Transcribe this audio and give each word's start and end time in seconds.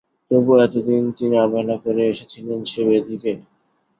তবুও 0.31 0.57
এতদিন 0.65 1.03
তিনি 1.17 1.35
অবহেলা 1.39 1.75
করে 1.83 2.03
এসেছিলেন 2.13 2.59
সে 2.65 2.81
ব্যাধিকে। 2.87 3.31